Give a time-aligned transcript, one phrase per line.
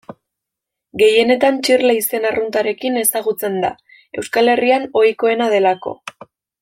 [1.01, 3.71] Gehienetan Txirla izen arruntarekin ezagutzen da,
[4.23, 5.95] Euskal Herrian ohikoena delako.